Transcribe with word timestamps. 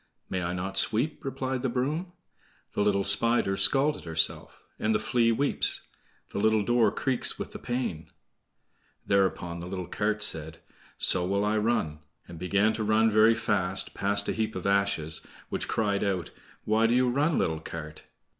"May 0.31 0.41
I 0.41 0.53
not 0.53 0.77
sweep?" 0.79 1.23
replied 1.23 1.61
the 1.61 1.69
broom: 1.69 2.13
"The 2.73 2.81
little 2.81 3.03
Spider's 3.03 3.61
scalt 3.61 4.03
herself, 4.03 4.63
And 4.79 4.95
the 4.95 4.99
Flea 4.99 5.31
weeps; 5.31 5.83
The 6.31 6.39
little 6.39 6.63
door 6.63 6.89
creaks 6.91 7.37
with 7.37 7.51
the 7.51 7.59
pain,"— 7.59 8.09
Thereupon 9.05 9.59
the 9.59 9.67
little 9.67 9.85
cart 9.85 10.23
said: 10.23 10.57
"So 10.97 11.23
will 11.23 11.45
I 11.45 11.59
run," 11.59 11.99
and 12.27 12.39
began 12.39 12.73
to 12.73 12.83
run 12.83 13.11
very 13.11 13.35
fast, 13.35 13.93
past 13.93 14.27
a 14.27 14.33
heap 14.33 14.55
of 14.55 14.65
ashes, 14.65 15.23
which 15.49 15.67
cried 15.67 16.03
out: 16.03 16.31
"Why 16.65 16.87
do 16.87 16.95
you 16.95 17.07
run, 17.07 17.37
little 17.37 17.59
cart?" 17.59 18.05